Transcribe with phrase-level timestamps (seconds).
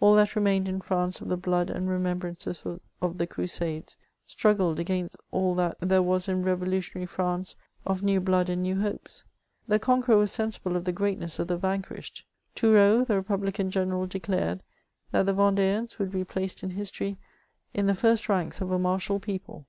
[0.00, 2.64] All that remained in France of the blood and remembrances
[3.00, 7.54] of the crusades, struggled against all that there was in revolution ary France
[7.86, 9.22] of new blood and new hopes.
[9.68, 12.24] The conqueror was sensible of the greatness of the vanquished.
[12.56, 14.64] Thureau, the republican general, declared,"
[15.12, 17.16] That fiie Vendeans would be placed in history
[17.72, 19.68] in the first ranks of a martial people."